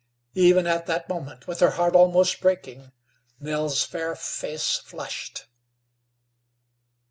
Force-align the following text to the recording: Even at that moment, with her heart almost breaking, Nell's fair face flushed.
Even 0.33 0.65
at 0.65 0.87
that 0.87 1.07
moment, 1.07 1.45
with 1.45 1.59
her 1.59 1.69
heart 1.69 1.95
almost 1.95 2.41
breaking, 2.41 2.91
Nell's 3.39 3.83
fair 3.83 4.15
face 4.15 4.77
flushed. 4.79 5.45